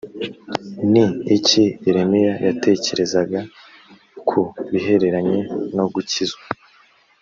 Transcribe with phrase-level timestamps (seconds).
[0.91, 1.05] ni
[1.37, 3.39] iki yeremiya yatekerezaga
[4.27, 4.39] ku
[4.71, 5.39] bihereranye
[5.75, 6.41] no gukizwa‽